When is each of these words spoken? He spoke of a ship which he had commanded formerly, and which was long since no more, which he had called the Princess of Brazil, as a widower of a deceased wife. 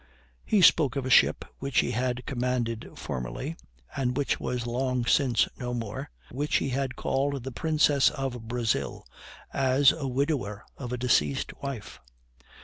He 0.43 0.63
spoke 0.63 0.95
of 0.95 1.05
a 1.05 1.11
ship 1.11 1.45
which 1.59 1.81
he 1.81 1.91
had 1.91 2.25
commanded 2.25 2.89
formerly, 2.95 3.55
and 3.95 4.17
which 4.17 4.39
was 4.39 4.65
long 4.65 5.05
since 5.05 5.47
no 5.59 5.75
more, 5.75 6.09
which 6.31 6.55
he 6.55 6.69
had 6.69 6.95
called 6.95 7.43
the 7.43 7.51
Princess 7.51 8.09
of 8.09 8.47
Brazil, 8.47 9.05
as 9.53 9.91
a 9.91 10.07
widower 10.07 10.63
of 10.75 10.91
a 10.91 10.97
deceased 10.97 11.53
wife. 11.61 11.99